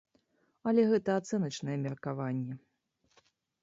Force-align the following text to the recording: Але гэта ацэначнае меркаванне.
Але 0.71 0.85
гэта 0.93 1.09
ацэначнае 1.21 1.77
меркаванне. 1.85 2.53